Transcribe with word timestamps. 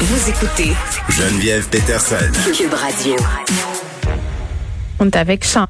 Vous 0.00 0.30
écoutez 0.30 0.74
Geneviève 1.08 1.68
Peterson. 1.70 2.30
Cube 2.56 2.72
Radio. 2.72 3.16
On 5.00 5.06
est 5.06 5.16
avec 5.16 5.44
Chantal, 5.44 5.66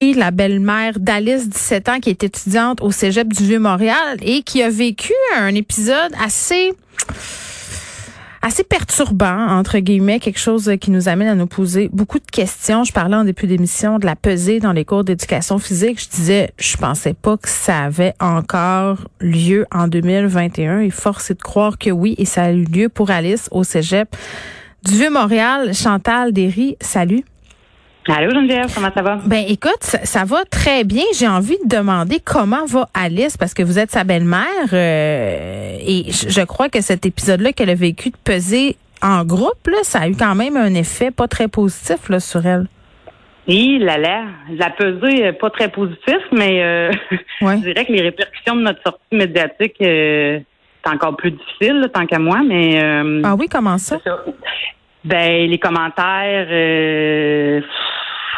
la 0.00 0.30
belle-mère 0.30 1.00
d'Alice, 1.00 1.48
17 1.48 1.88
ans, 1.88 1.98
qui 1.98 2.10
est 2.10 2.22
étudiante 2.22 2.80
au 2.82 2.92
Cégep 2.92 3.26
du 3.32 3.42
Vieux-Montréal 3.42 4.18
et 4.22 4.44
qui 4.44 4.62
a 4.62 4.70
vécu 4.70 5.12
un 5.36 5.56
épisode 5.56 6.12
assez 6.24 6.72
assez 8.42 8.64
perturbant, 8.64 9.46
entre 9.48 9.78
guillemets, 9.78 10.18
quelque 10.18 10.38
chose 10.38 10.70
qui 10.80 10.90
nous 10.90 11.08
amène 11.08 11.28
à 11.28 11.34
nous 11.34 11.46
poser 11.46 11.88
beaucoup 11.92 12.18
de 12.18 12.30
questions. 12.30 12.84
Je 12.84 12.92
parlais 12.92 13.16
en 13.16 13.24
début 13.24 13.46
d'émission 13.46 13.98
de 13.98 14.06
la 14.06 14.16
pesée 14.16 14.58
dans 14.58 14.72
les 14.72 14.84
cours 14.84 15.04
d'éducation 15.04 15.58
physique. 15.58 16.00
Je 16.00 16.08
disais, 16.08 16.50
je 16.58 16.76
pensais 16.76 17.14
pas 17.14 17.36
que 17.36 17.48
ça 17.48 17.84
avait 17.84 18.14
encore 18.20 18.98
lieu 19.20 19.64
en 19.70 19.86
2021 19.86 20.80
et 20.80 20.90
force 20.90 21.30
est 21.30 21.34
de 21.34 21.42
croire 21.42 21.78
que 21.78 21.90
oui, 21.90 22.16
et 22.18 22.24
ça 22.24 22.44
a 22.44 22.50
eu 22.50 22.64
lieu 22.64 22.88
pour 22.88 23.10
Alice 23.10 23.48
au 23.52 23.62
Cégep 23.62 24.14
du 24.84 24.94
Vieux-Montréal. 24.94 25.72
Chantal 25.72 26.32
Derry, 26.32 26.76
salut. 26.80 27.24
Allô 28.08 28.30
Geneviève, 28.32 28.66
comment 28.74 28.90
ça 28.92 29.02
va? 29.02 29.18
Ben 29.26 29.44
écoute, 29.48 29.76
ça, 29.80 30.04
ça 30.04 30.24
va 30.24 30.44
très 30.50 30.82
bien. 30.82 31.04
J'ai 31.16 31.28
envie 31.28 31.56
de 31.64 31.68
demander 31.76 32.18
comment 32.24 32.64
va 32.66 32.88
Alice 32.94 33.36
parce 33.36 33.54
que 33.54 33.62
vous 33.62 33.78
êtes 33.78 33.92
sa 33.92 34.02
belle-mère 34.02 34.42
euh, 34.72 35.76
et 35.80 36.06
je, 36.10 36.28
je 36.28 36.40
crois 36.44 36.68
que 36.68 36.80
cet 36.80 37.06
épisode-là 37.06 37.52
qu'elle 37.52 37.70
a 37.70 37.74
vécu 37.76 38.10
de 38.10 38.16
peser 38.24 38.76
en 39.02 39.24
groupe, 39.24 39.66
là, 39.68 39.78
ça 39.82 40.00
a 40.00 40.08
eu 40.08 40.16
quand 40.16 40.34
même 40.34 40.56
un 40.56 40.74
effet 40.74 41.10
pas 41.12 41.28
très 41.28 41.46
positif 41.46 42.08
là, 42.08 42.18
sur 42.18 42.44
elle. 42.44 42.66
Oui, 43.48 43.78
là 43.80 43.98
là, 43.98 44.22
la 44.50 44.70
pesée 44.70 45.22
est 45.22 45.32
pas 45.32 45.50
très 45.50 45.68
positif, 45.68 46.18
mais 46.32 46.60
euh, 46.62 46.90
Ouais. 47.40 47.56
je 47.58 47.62
dirais 47.72 47.84
que 47.84 47.92
les 47.92 48.02
répercussions 48.02 48.56
de 48.56 48.62
notre 48.62 48.82
sortie 48.82 49.00
médiatique 49.12 49.74
euh, 49.80 50.40
c'est 50.84 50.92
encore 50.92 51.16
plus 51.16 51.30
difficile, 51.30 51.78
là, 51.80 51.88
tant 51.88 52.06
qu'à 52.06 52.18
moi, 52.18 52.40
mais 52.44 52.82
euh, 52.82 53.22
Ah 53.24 53.36
oui, 53.36 53.46
comment 53.48 53.78
ça? 53.78 53.98
ben 55.04 55.50
les 55.50 55.58
commentaires 55.58 56.46
euh, 56.48 57.60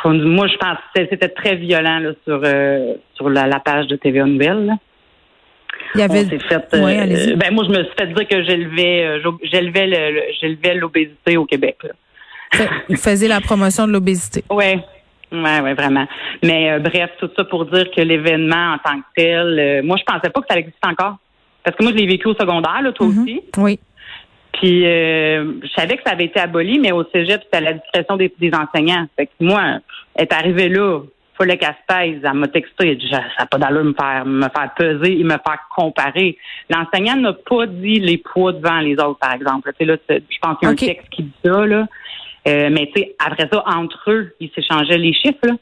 moi 0.05 0.47
je 0.47 0.57
pense 0.57 0.79
que 0.95 1.07
c'était 1.11 1.29
très 1.29 1.57
violent 1.57 1.99
là, 1.99 2.11
sur 2.25 2.41
euh, 2.45 2.95
sur 3.15 3.29
la, 3.31 3.47
la 3.47 3.61
page 3.61 3.87
de 3.87 3.97
TVA 3.97 4.25
Nouvelles. 4.25 4.67
là. 4.67 4.73
Il 5.95 6.01
y 6.01 6.05
avait 6.05 6.25
fait. 6.25 6.75
euh, 6.75 6.85
Ouais, 6.85 7.35
ben 7.37 7.53
moi, 7.55 7.65
je 7.65 7.71
me 7.71 7.85
suis 7.85 7.93
fait 7.99 8.07
dire 8.09 8.27
que 8.29 8.43
j'élevais, 8.45 9.05
euh, 9.05 9.31
j'élevais, 9.45 9.87
le- 9.87 10.15
le- 10.15 10.23
j'élevais 10.41 10.75
l'obésité 10.75 11.37
au 11.37 11.45
Québec. 11.45 11.77
Là. 11.85 12.65
Il 12.89 12.97
faisait 12.97 13.29
la 13.29 13.41
promotion 13.41 13.87
de 13.87 13.93
l'obésité. 13.93 14.45
Ouais. 14.51 14.79
Ouais, 15.33 15.61
ouais, 15.61 15.75
vraiment. 15.75 16.07
Mais 16.45 16.71
euh, 16.73 16.79
bref, 16.79 17.11
tout 17.19 17.29
ça 17.37 17.45
pour 17.45 17.67
dire 17.67 17.91
que 17.91 18.01
l'événement 18.01 18.75
en 18.75 18.79
tant 18.79 18.99
que 18.99 19.05
tel, 19.17 19.59
euh, 19.59 19.83
moi, 19.83 19.97
je 19.97 20.05
pensais 20.05 20.31
pas 20.31 20.41
que 20.41 20.47
ça 20.49 20.59
existait 20.59 20.87
encore. 20.87 21.17
Parce 21.65 21.77
que 21.77 21.83
moi, 21.83 21.93
je 21.93 21.97
l'ai 21.99 22.07
vécu 22.07 22.29
au 22.29 22.35
secondaire, 22.35 22.81
là, 22.83 22.93
toi 22.93 23.07
Mhm. 23.07 23.23
aussi. 23.23 23.41
Oui. 23.57 23.79
Puis 24.55 24.87
euh, 24.87 25.61
je 25.63 25.69
savais 25.77 25.97
que 25.97 26.03
ça 26.05 26.13
avait 26.13 26.27
été 26.27 26.41
aboli, 26.41 26.79
mais 26.79 26.93
au 26.93 27.05
cégep, 27.05 27.43
c'était 27.45 27.57
à 27.59 27.61
la 27.61 27.73
discrétion 27.75 28.17
des, 28.17 28.33
des 28.39 28.53
enseignants. 28.55 29.07
Fait 29.17 29.27
que 29.27 29.33
moi, 29.41 29.79
elle 30.15 30.23
est 30.23 30.33
arrivée 30.33 30.69
là, 30.69 31.01
fallait 31.37 31.59
qu'elle 31.59 31.75
se 31.89 31.95
taise. 31.95 32.21
Elle 32.23 32.35
m'a 32.35 32.49
texté, 32.49 32.91
elle 32.91 32.99
dit, 32.99 33.11
ça 33.11 33.23
n'a 33.39 33.47
pas 33.47 33.59
d'allure 33.59 33.85
me 33.85 33.95
faire, 33.95 34.25
me 34.25 34.49
faire 34.49 34.71
peser 34.77 35.21
et 35.21 35.25
me 35.25 35.31
faire 35.31 35.59
comparer. 35.75 36.39
L'enseignant 36.71 37.17
n'a 37.17 37.33
pas 37.33 37.67
dit 37.67 38.01
les 38.01 38.19
poids 38.19 38.53
devant 38.53 38.81
les 38.81 38.95
autres, 38.95 39.19
par 39.19 39.35
exemple. 39.35 39.71
Tu 39.73 39.85
sais, 39.85 39.85
là, 39.85 39.97
je 40.09 40.39
pense 40.41 40.59
qu'il 40.59 40.69
y 40.69 40.71
a 40.71 40.73
un 40.73 40.77
texte 40.77 41.09
qui 41.11 41.23
dit 41.25 41.33
ça, 41.45 41.67
là. 41.67 41.87
Euh, 42.47 42.69
mais 42.71 42.91
tu 42.95 43.01
sais, 43.01 43.17
après 43.19 43.49
ça, 43.51 43.65
entre 43.67 44.11
eux, 44.11 44.35
ils 44.39 44.51
s'échangeaient 44.55 44.99
les 44.99 45.15
chiffres, 45.15 45.45
là. 45.45 45.55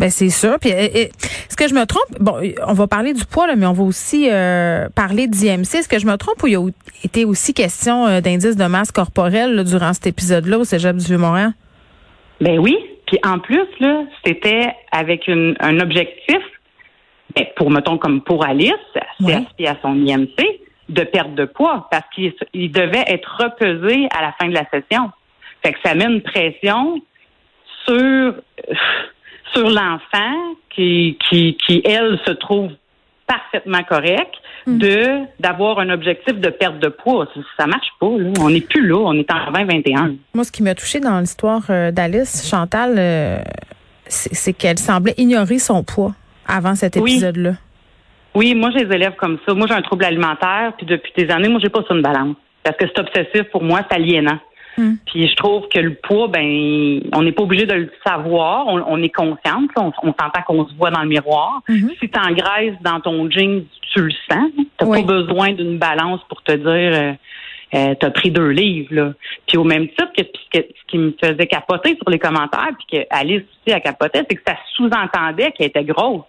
Ben 0.00 0.08
c'est 0.10 0.30
sûr. 0.30 0.58
Puis, 0.58 0.72
euh, 0.72 0.76
euh, 0.76 0.86
est-ce 0.94 1.56
que 1.58 1.68
je 1.68 1.74
me 1.74 1.84
trompe? 1.84 2.06
Bon, 2.18 2.36
euh, 2.42 2.52
on 2.66 2.72
va 2.72 2.86
parler 2.86 3.12
du 3.12 3.26
poids 3.26 3.46
là, 3.46 3.54
mais 3.54 3.66
on 3.66 3.74
va 3.74 3.82
aussi 3.82 4.28
euh, 4.30 4.88
parler 4.96 5.26
d'IMC. 5.26 5.74
Est-ce 5.74 5.88
que 5.90 5.98
je 5.98 6.06
me 6.06 6.16
trompe 6.16 6.42
ou 6.42 6.46
il 6.46 6.54
y 6.54 6.56
a 6.56 6.66
été 7.04 7.26
aussi 7.26 7.52
question 7.52 8.06
euh, 8.06 8.22
d'indice 8.22 8.56
de 8.56 8.64
masse 8.64 8.92
corporelle 8.92 9.54
là, 9.54 9.62
durant 9.62 9.92
cet 9.92 10.06
épisode-là 10.06 10.58
au 10.58 10.64
Cégep 10.64 10.96
du 10.96 11.04
Vieux-Montréal? 11.04 11.50
Ben 12.40 12.58
oui. 12.58 12.78
Puis 13.06 13.18
en 13.26 13.40
plus, 13.40 13.66
là, 13.80 14.04
c'était 14.24 14.72
avec 14.90 15.28
une, 15.28 15.54
un 15.60 15.78
objectif, 15.80 16.38
ben, 17.36 17.44
pour, 17.56 17.70
mettons, 17.70 17.98
comme 17.98 18.22
pour 18.22 18.46
Alice, 18.46 18.72
Ouais. 19.20 19.34
CSP 19.34 19.68
à 19.68 19.76
son 19.82 19.94
IMC, 19.96 20.60
de 20.88 21.02
perte 21.04 21.34
de 21.34 21.44
poids, 21.44 21.88
parce 21.90 22.04
qu'il 22.14 22.32
il 22.54 22.72
devait 22.72 23.04
être 23.06 23.36
repesé 23.38 24.08
à 24.16 24.22
la 24.22 24.32
fin 24.40 24.48
de 24.48 24.54
la 24.54 24.64
session. 24.70 25.10
Fait 25.62 25.74
que 25.74 25.78
ça 25.84 25.94
met 25.94 26.06
une 26.06 26.22
pression 26.22 27.02
sur, 27.86 28.34
sur 29.54 29.68
l'enfant 29.68 30.54
qui, 30.74 31.18
qui, 31.28 31.56
qui, 31.66 31.82
elle, 31.84 32.18
se 32.26 32.32
trouve 32.32 32.70
parfaitement 33.26 33.82
correct 33.84 34.34
de 34.66 35.24
d'avoir 35.38 35.78
un 35.78 35.90
objectif 35.90 36.34
de 36.34 36.48
perte 36.50 36.78
de 36.80 36.88
poids. 36.88 37.26
Ça, 37.34 37.40
ça 37.58 37.66
marche 37.66 37.88
pas, 37.98 38.10
là. 38.18 38.30
On 38.40 38.50
n'est 38.50 38.60
plus 38.60 38.86
là, 38.86 38.96
on 38.96 39.14
est 39.14 39.30
en 39.30 39.52
2021. 39.52 40.14
Moi, 40.34 40.44
ce 40.44 40.52
qui 40.52 40.62
m'a 40.62 40.74
touché 40.74 41.00
dans 41.00 41.18
l'histoire 41.20 41.62
euh, 41.70 41.90
d'Alice, 41.90 42.48
Chantal, 42.48 42.96
euh, 42.98 43.38
c'est 44.06 44.52
qu'elle 44.52 44.78
semblait 44.78 45.14
ignorer 45.16 45.58
son 45.58 45.82
poids 45.82 46.12
avant 46.46 46.74
cet 46.74 46.96
épisode-là. 46.96 47.52
Oui, 48.34 48.54
moi, 48.54 48.70
j'ai 48.76 48.84
des 48.84 48.94
élèves 48.94 49.16
comme 49.16 49.38
ça. 49.46 49.54
Moi, 49.54 49.66
j'ai 49.66 49.74
un 49.74 49.82
trouble 49.82 50.04
alimentaire, 50.04 50.72
puis 50.76 50.86
depuis 50.86 51.12
des 51.16 51.30
années, 51.30 51.48
moi, 51.48 51.60
j'ai 51.62 51.68
pas 51.68 51.82
sur 51.82 51.96
une 51.96 52.02
balance. 52.02 52.36
Parce 52.62 52.76
que 52.76 52.84
c'est 52.86 53.00
obsessif 53.00 53.50
pour 53.50 53.62
moi, 53.62 53.80
c'est 53.88 53.96
aliénant. 53.96 54.38
Hmm. 54.78 54.94
Puis 55.06 55.28
je 55.28 55.34
trouve 55.36 55.68
que 55.68 55.78
le 55.80 55.94
poids, 55.94 56.28
ben, 56.28 57.00
on 57.12 57.22
n'est 57.22 57.32
pas 57.32 57.42
obligé 57.42 57.66
de 57.66 57.74
le 57.74 57.90
savoir. 58.06 58.66
On, 58.68 58.82
on 58.86 59.02
est 59.02 59.08
consciente. 59.14 59.70
On, 59.76 59.92
on 60.02 60.14
s'entend 60.18 60.42
qu'on 60.46 60.66
se 60.66 60.74
voit 60.74 60.90
dans 60.90 61.02
le 61.02 61.08
miroir. 61.08 61.60
Mhm. 61.68 61.90
Si 62.00 62.08
tu 62.08 62.18
engraisses 62.18 62.76
dans 62.82 63.00
ton 63.00 63.28
jean, 63.30 63.64
tu 63.92 64.00
le 64.02 64.12
sens. 64.30 64.50
Tu 64.78 64.84
Oui. 64.86 65.00
pas 65.04 65.06
besoin 65.12 65.52
d'une 65.52 65.78
balance 65.78 66.20
pour 66.28 66.42
te 66.42 66.52
dire 66.52 66.66
euh, 66.66 67.12
euh, 67.74 67.94
t'as 68.00 68.10
pris 68.10 68.30
deux 68.30 68.48
livres. 68.50 68.94
Là. 68.94 69.12
Puis 69.46 69.58
au 69.58 69.64
même 69.64 69.88
titre 69.88 70.08
que, 70.16 70.22
ce 70.54 70.60
qui 70.88 70.98
me 70.98 71.14
faisait 71.22 71.46
capoter 71.46 71.96
sur 71.96 72.08
les 72.10 72.18
commentaires, 72.18 72.70
puis 72.78 72.98
que 73.00 73.06
Alice 73.10 73.42
aussi 73.66 73.74
a 73.74 73.80
capoté, 73.80 74.20
c'est 74.28 74.36
que 74.36 74.42
ça 74.46 74.56
sous-entendait 74.76 75.52
qu'elle 75.52 75.68
était 75.68 75.84
grosse. 75.84 76.22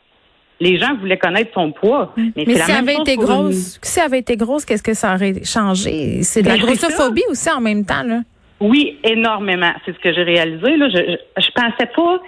Les 0.60 0.78
gens 0.78 0.96
voulaient 1.00 1.18
connaître 1.18 1.52
son 1.56 1.72
poids. 1.72 2.14
Mais, 2.16 2.32
Mais 2.36 2.46
si 2.56 2.62
elle 2.70 2.72
avait 2.78 2.94
été 2.96 3.16
une- 3.16 3.22
grosse, 3.22 3.80
si 3.82 4.00
elle 4.00 4.06
avait 4.06 4.20
été 4.20 4.38
grosse, 4.38 4.64
qu'est-ce 4.64 4.84
que 4.84 4.94
ça 4.94 5.16
aurait 5.16 5.44
changé? 5.44 6.22
C'est 6.22 6.44
de 6.44 6.48
la 6.50 6.58
Ben, 6.58 6.66
grossophobie 6.66 7.24
aussi 7.30 7.50
en 7.50 7.62
même 7.62 7.84
temps, 7.84 8.04
là. 8.04 8.20
Oui, 8.62 9.00
énormément. 9.04 9.74
C'est 9.84 9.94
ce 9.94 10.00
que 10.00 10.14
j'ai 10.14 10.22
réalisé. 10.24 10.78
Là. 10.78 10.88
Je, 10.90 10.98
je, 10.98 11.42
je 11.44 11.52
pensais 11.52 11.88
pas. 11.96 12.22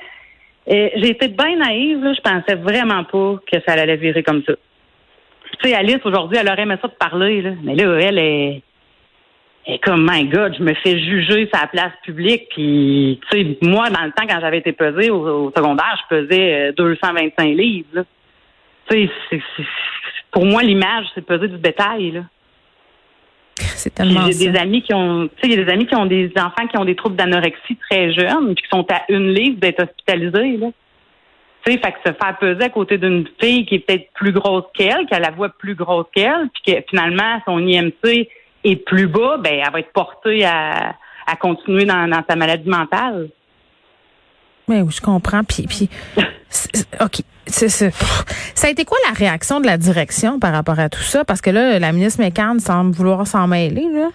euh, 0.67 0.89
j'ai 0.95 1.11
été 1.11 1.27
bien 1.27 1.55
naïve. 1.57 2.03
Là. 2.03 2.13
Je 2.13 2.21
pensais 2.21 2.55
vraiment 2.55 3.03
pas 3.03 3.35
que 3.49 3.59
ça 3.65 3.73
allait 3.73 3.95
virer 3.97 4.23
comme 4.23 4.43
ça. 4.43 4.53
Tu 5.61 5.69
sais, 5.69 5.75
Alice, 5.75 5.99
aujourd'hui, 6.03 6.39
elle 6.41 6.49
aurait 6.49 6.63
aimé 6.63 6.75
ça 6.81 6.87
de 6.87 6.93
parler. 6.93 7.43
Là. 7.43 7.51
Mais 7.61 7.75
là, 7.75 7.99
elle 8.01 8.17
est, 8.17 8.63
comme, 9.83 10.09
my 10.09 10.25
God, 10.25 10.55
je 10.57 10.63
me 10.63 10.73
fais 10.73 10.99
juger 10.99 11.47
sur 11.47 11.61
la 11.61 11.67
place 11.67 11.93
publique. 12.03 12.49
Puis, 12.49 13.19
tu 13.29 13.37
sais, 13.37 13.57
moi, 13.61 13.91
dans 13.91 14.03
le 14.03 14.11
temps, 14.11 14.25
quand 14.27 14.39
j'avais 14.41 14.57
été 14.57 14.71
pesée 14.71 15.11
au, 15.11 15.51
secondaire, 15.55 16.01
je 16.09 16.15
pesais 16.17 16.69
euh, 16.69 16.71
225 16.71 17.43
livres. 17.55 17.87
Là. 17.93 18.03
Tu 18.89 19.07
sais, 19.29 19.41
pour 20.31 20.45
moi, 20.45 20.63
l'image, 20.63 21.05
c'est 21.13 21.23
peser 21.23 21.47
du 21.47 21.57
bétail. 21.57 22.09
Là. 22.09 22.21
C'est 23.77 23.93
Puis 23.93 24.03
tellement 24.03 24.25
J'ai 24.31 24.51
des 24.51 24.57
amis 24.57 24.81
qui 24.81 24.93
ont, 24.93 25.27
tu 25.27 25.41
sais, 25.41 25.53
il 25.53 25.59
y 25.59 25.61
a 25.61 25.63
des 25.63 25.71
amis 25.71 25.85
qui 25.85 25.95
ont 25.95 26.05
des 26.05 26.31
enfants 26.37 26.67
qui 26.67 26.77
ont 26.77 26.85
des 26.85 26.95
troubles 26.95 27.15
d'anorexie 27.15 27.77
très 27.89 28.13
jeunes, 28.13 28.55
puis 28.55 28.63
qui 28.63 28.69
sont 28.69 28.85
à 28.91 29.03
une 29.09 29.33
livre 29.33 29.59
d'être 29.59 29.83
hospitalisés, 29.83 30.57
là. 30.57 30.67
Tu 31.65 31.71
sais, 31.71 31.77
fait 31.77 31.93
que 31.93 32.09
se 32.09 32.13
faire 32.13 32.37
peser 32.39 32.63
à 32.63 32.69
côté 32.69 32.97
d'une 32.97 33.25
fille 33.41 33.65
qui 33.65 33.75
est 33.75 33.79
peut-être 33.79 34.11
plus 34.13 34.33
grosse 34.33 34.65
qu'elle, 34.73 35.05
qui 35.07 35.13
a 35.13 35.19
la 35.19 35.31
voix 35.31 35.47
plus 35.47 35.75
grosse 35.75 36.07
qu'elle, 36.13 36.49
puis 36.53 36.73
que 36.73 36.83
finalement 36.89 37.41
son 37.45 37.59
IMC 37.59 38.27
est 38.65 38.75
plus 38.75 39.07
bas, 39.07 39.37
ben 39.37 39.61
elle 39.65 39.71
va 39.71 39.79
être 39.79 39.93
portée 39.93 40.43
à, 40.43 40.95
à 41.25 41.35
continuer 41.37 41.85
dans, 41.85 42.09
dans 42.09 42.21
sa 42.27 42.35
maladie 42.35 42.67
mentale. 42.67 43.29
Mais 44.67 44.81
oui, 44.81 44.91
je 44.91 45.01
comprends. 45.01 45.43
Puis, 45.43 45.63
puis 45.63 45.89
OK. 47.01 47.21
Ça 47.45 48.67
a 48.67 48.69
été 48.69 48.85
quoi 48.85 48.97
la 49.07 49.13
réaction 49.13 49.59
de 49.59 49.65
la 49.65 49.77
direction 49.77 50.39
par 50.39 50.53
rapport 50.53 50.79
à 50.79 50.89
tout 50.89 51.01
ça? 51.01 51.25
Parce 51.25 51.41
que 51.41 51.49
là, 51.49 51.79
la 51.79 51.91
ministre 51.91 52.21
McCann 52.21 52.59
semble 52.59 52.91
vouloir 52.95 53.27
s'en 53.27 53.47
mêler, 53.47 53.85
là. 53.93 54.09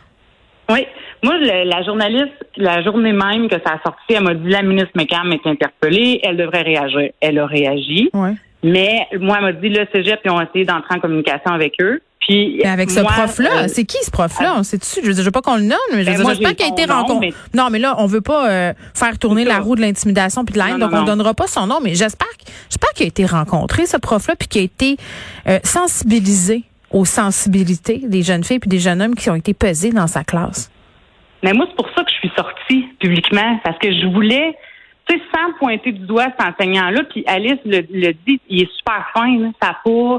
Oui. 0.70 0.86
Moi, 1.22 1.36
le- 1.38 1.68
la 1.68 1.82
journaliste, 1.82 2.32
la 2.56 2.82
journée 2.82 3.12
même 3.12 3.48
que 3.48 3.56
ça 3.64 3.74
a 3.74 3.80
sorti, 3.82 4.14
elle 4.14 4.22
m'a 4.22 4.34
dit 4.34 4.48
la 4.48 4.62
ministre 4.62 4.90
McCann 4.94 5.32
est 5.32 5.46
interpellée, 5.46 6.20
elle 6.22 6.36
devrait 6.36 6.62
réagir. 6.62 7.10
Elle 7.20 7.38
a 7.38 7.46
réagi. 7.46 8.10
Ouais. 8.14 8.34
Mais 8.62 9.06
moi, 9.18 9.36
elle 9.38 9.44
m'a 9.44 9.52
dit 9.52 9.68
le 9.68 9.86
cégep, 9.94 10.20
ils 10.24 10.30
ont 10.30 10.40
essayé 10.40 10.64
d'entrer 10.64 10.96
en 10.96 11.00
communication 11.00 11.52
avec 11.52 11.74
eux. 11.80 12.00
Puis 12.28 12.60
Mais 12.62 12.68
avec 12.68 12.90
ce 12.90 13.00
prof-là, 13.00 13.50
euh, 13.64 13.68
c'est 13.68 13.84
qui 13.84 13.96
ce 14.04 14.10
prof-là? 14.10 14.54
On 14.58 14.62
sait 14.62 14.76
dessus. 14.76 15.00
Je 15.02 15.06
veux 15.08 15.14
dire, 15.14 15.22
je 15.22 15.28
veux 15.28 15.32
pas 15.32 15.40
qu'on 15.40 15.56
le 15.56 15.62
nomme, 15.62 15.78
mais 15.94 16.00
je 16.02 16.04
Ben, 16.04 16.10
veux 16.12 16.16
dire, 16.16 16.24
moi, 16.24 16.34
j'espère 16.34 16.54
qu'il 16.56 16.66
a 16.66 16.68
été 16.68 16.84
rencontré. 16.84 17.32
mais- 17.54 17.58
Non, 17.58 17.70
mais 17.70 17.78
là, 17.78 17.94
on 17.98 18.04
veut 18.06 18.20
pas 18.20 18.50
euh, 18.50 18.72
faire 18.94 19.18
tourner 19.18 19.44
la 19.46 19.60
roue 19.60 19.76
de 19.76 19.80
l'intimidation 19.80 20.44
puis 20.44 20.52
de 20.52 20.58
la 20.58 20.68
haine, 20.68 20.78
donc 20.78 20.90
non, 20.92 20.98
on 20.98 21.00
non. 21.00 21.06
donnera 21.06 21.32
pas 21.32 21.46
son 21.46 21.66
nom, 21.66 21.78
mais 21.82 21.94
j'espère 21.94 22.28
qu'il 22.94 23.04
a 23.04 23.08
été 23.08 23.24
rencontré, 23.24 23.86
ce 23.86 23.96
prof-là, 23.96 24.36
puis 24.36 24.46
qu'il 24.46 24.60
a 24.60 24.64
été 24.64 24.96
euh, 25.48 25.58
sensibilisé 25.64 26.64
aux 26.90 27.04
sensibilités 27.06 28.02
des 28.04 28.22
jeunes 28.22 28.44
filles 28.44 28.58
puis 28.58 28.68
des 28.68 28.78
jeunes 28.78 29.00
hommes 29.02 29.14
qui 29.14 29.30
ont 29.30 29.34
été 29.34 29.54
pesés 29.54 29.90
dans 29.90 30.06
sa 30.06 30.22
classe. 30.24 30.70
Mais 31.42 31.52
moi, 31.52 31.66
c'est 31.68 31.76
pour 31.76 31.88
ça 31.94 32.02
que 32.04 32.10
je 32.10 32.16
suis 32.16 32.32
sortie 32.36 32.88
publiquement, 32.98 33.58
parce 33.64 33.78
que 33.78 33.90
je 33.92 34.06
voulais, 34.06 34.54
tu 35.08 35.16
sais, 35.16 35.22
sans 35.34 35.52
pointer 35.58 35.92
du 35.92 36.06
doigt 36.06 36.26
cet 36.38 36.46
enseignant-là, 36.46 37.04
puis 37.10 37.24
Alice 37.26 37.58
le, 37.64 37.86
le 37.90 38.12
dit, 38.26 38.40
il 38.50 38.62
est 38.62 38.70
super 38.76 39.06
fin, 39.14 39.38
là, 39.38 39.48
ça 39.62 39.76
pas, 39.84 40.18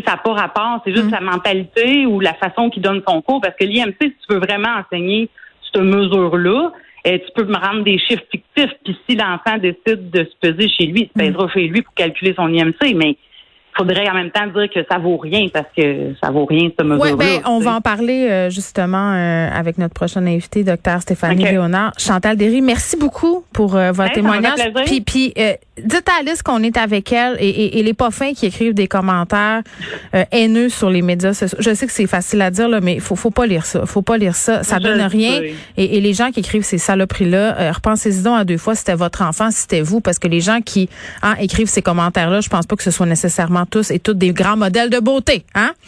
ça 0.00 0.12
n'a 0.12 0.16
pas 0.16 0.32
rapport, 0.32 0.80
c'est 0.84 0.92
juste 0.92 1.06
Mm. 1.06 1.10
la 1.10 1.20
mentalité 1.20 2.06
ou 2.06 2.20
la 2.20 2.34
façon 2.34 2.70
qu'il 2.70 2.82
donne 2.82 3.02
son 3.06 3.20
cours. 3.20 3.40
Parce 3.40 3.54
que 3.56 3.64
l'IMC, 3.64 3.96
si 4.00 4.10
tu 4.26 4.34
veux 4.34 4.38
vraiment 4.38 4.80
enseigner 4.80 5.28
cette 5.72 5.82
mesure-là, 5.82 6.72
eh, 7.04 7.20
tu 7.20 7.32
peux 7.34 7.44
me 7.44 7.56
rendre 7.56 7.82
des 7.82 7.98
chiffres 7.98 8.22
fictifs. 8.30 8.70
Puis 8.84 8.96
si 9.08 9.16
l'enfant 9.16 9.58
décide 9.58 10.10
de 10.10 10.24
se 10.24 10.36
peser 10.40 10.68
chez 10.68 10.86
lui, 10.86 11.02
il 11.02 11.08
se 11.08 11.12
pèsera 11.12 11.48
chez 11.48 11.66
lui 11.66 11.82
pour 11.82 11.94
calculer 11.94 12.32
son 12.34 12.48
IMC. 12.52 12.94
Mais 12.94 13.16
faudrait 13.76 14.08
en 14.08 14.14
même 14.14 14.30
temps 14.30 14.46
dire 14.46 14.68
que 14.72 14.80
ça 14.90 14.98
vaut 14.98 15.16
rien 15.16 15.48
parce 15.52 15.66
que 15.76 16.14
ça 16.22 16.30
vaut 16.30 16.44
rien 16.44 16.68
cette 16.76 16.86
mesure-là. 16.86 17.12
Oui, 17.12 17.16
ben, 17.16 17.40
on 17.46 17.58
va 17.58 17.74
en 17.74 17.80
parler 17.80 18.28
euh, 18.28 18.50
justement 18.50 19.12
euh, 19.14 19.48
avec 19.52 19.78
notre 19.78 19.94
prochaine 19.94 20.28
invitée, 20.28 20.64
docteur 20.64 21.00
Stéphanie. 21.00 21.44
Léonard. 21.44 21.92
Chantal 21.98 22.36
Derry, 22.36 22.60
merci 22.60 22.96
beaucoup 22.96 23.44
pour 23.52 23.76
euh, 23.76 23.90
votre 23.92 24.02
Hey, 24.02 24.08
fait 24.08 24.20
témoignage. 24.20 24.58
Puis, 24.86 25.00
puis 25.00 25.32
euh, 25.38 25.54
dites 25.82 26.08
à 26.08 26.20
Alice 26.20 26.42
qu'on 26.42 26.62
est 26.62 26.76
avec 26.76 27.12
elle 27.12 27.36
et, 27.40 27.48
et, 27.48 27.78
et 27.78 27.82
les 27.82 27.94
pas 27.94 28.10
fins 28.10 28.32
qui 28.32 28.46
écrivent 28.46 28.74
des 28.74 28.88
commentaires 28.88 29.62
euh, 30.14 30.24
haineux 30.30 30.68
sur 30.68 30.90
les 30.90 31.02
médias 31.02 31.32
sociaux. 31.32 31.58
Je 31.60 31.74
sais 31.74 31.86
que 31.86 31.92
c'est 31.92 32.06
facile 32.06 32.42
à 32.42 32.50
dire, 32.50 32.68
là, 32.68 32.80
mais 32.80 32.98
faut, 32.98 33.16
faut 33.16 33.30
pas 33.30 33.46
lire 33.46 33.64
ça. 33.64 33.86
Faut 33.86 34.02
pas 34.02 34.18
lire 34.18 34.34
ça. 34.34 34.62
Ça 34.62 34.78
Je 34.78 34.82
donne 34.82 35.00
rien. 35.00 35.40
Et, 35.76 35.96
et 35.96 36.00
les 36.00 36.12
gens 36.12 36.30
qui 36.30 36.40
écrivent 36.40 36.62
ces 36.64 36.78
saloperies-là, 36.78 37.58
euh, 37.58 37.72
repensez-y 37.72 38.22
donc 38.22 38.38
à 38.38 38.44
deux 38.44 38.58
fois 38.58 38.74
si 38.74 38.80
c'était 38.80 38.94
votre 38.94 39.22
enfant, 39.22 39.50
si 39.50 39.62
c'était 39.62 39.80
vous, 39.80 40.00
parce 40.00 40.18
que 40.18 40.28
les 40.28 40.40
gens 40.40 40.60
qui 40.60 40.88
hein, 41.22 41.34
écrivent 41.40 41.68
ces 41.68 41.82
commentaires-là, 41.82 42.40
je 42.40 42.48
pense 42.48 42.66
pas 42.66 42.76
que 42.76 42.82
ce 42.82 42.90
soit 42.90 43.06
nécessairement 43.06 43.61
tous 43.66 43.90
et 43.90 43.98
toutes 43.98 44.18
des 44.18 44.32
grands 44.32 44.56
modèles 44.56 44.90
de 44.90 44.98
beauté. 44.98 45.44
Hein? 45.54 45.72